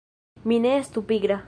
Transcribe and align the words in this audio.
Mi 0.51 0.57
ne 0.65 0.73
estu 0.79 1.05
pigra! 1.13 1.39